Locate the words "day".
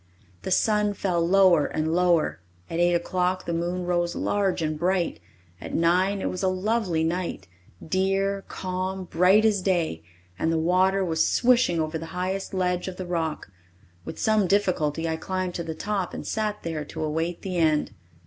9.61-10.01